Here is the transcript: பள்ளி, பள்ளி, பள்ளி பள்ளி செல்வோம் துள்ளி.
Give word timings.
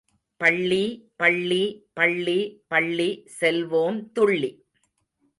பள்ளி, 0.41 0.85
பள்ளி, 1.15 1.59
பள்ளி 1.93 2.37
பள்ளி 2.67 3.07
செல்வோம் 3.39 3.99
துள்ளி. 4.11 4.51